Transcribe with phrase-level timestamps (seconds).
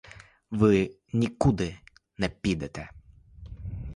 [0.51, 1.77] Ви нікуди
[2.17, 2.89] не підете.